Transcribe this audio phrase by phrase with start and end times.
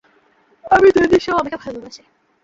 [0.65, 2.03] আমি জানি সেও আমাকে ভালোবাসে।